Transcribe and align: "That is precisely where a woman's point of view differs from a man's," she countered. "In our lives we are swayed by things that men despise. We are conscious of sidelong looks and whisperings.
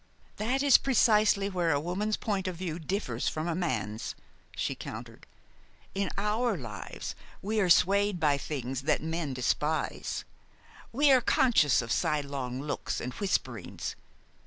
"That 0.37 0.63
is 0.63 0.79
precisely 0.79 1.47
where 1.47 1.69
a 1.71 1.79
woman's 1.79 2.17
point 2.17 2.47
of 2.47 2.55
view 2.55 2.79
differs 2.79 3.27
from 3.27 3.47
a 3.47 3.53
man's," 3.53 4.15
she 4.55 4.73
countered. 4.73 5.27
"In 5.93 6.09
our 6.17 6.57
lives 6.57 7.13
we 7.43 7.61
are 7.61 7.69
swayed 7.69 8.19
by 8.19 8.39
things 8.39 8.81
that 8.89 9.03
men 9.03 9.35
despise. 9.35 10.23
We 10.91 11.11
are 11.11 11.21
conscious 11.21 11.83
of 11.83 11.91
sidelong 11.91 12.59
looks 12.63 12.99
and 12.99 13.13
whisperings. 13.13 13.95